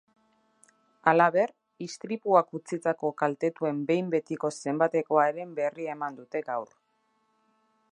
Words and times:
Halaber, 1.11 1.51
istripuak 1.87 2.49
utzitako 2.59 3.11
kaltetuen 3.23 3.83
behin 3.91 4.09
betiko 4.15 4.53
zenbatekoaren 4.63 5.55
berri 5.63 5.89
eman 5.97 6.21
dute 6.23 6.45
gaur. 6.51 6.77